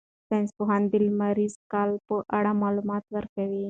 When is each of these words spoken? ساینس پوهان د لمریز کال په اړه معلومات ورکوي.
ساینس 0.27 0.49
پوهان 0.57 0.81
د 0.91 0.93
لمریز 1.05 1.53
کال 1.73 1.91
په 2.07 2.15
اړه 2.37 2.51
معلومات 2.63 3.03
ورکوي. 3.15 3.59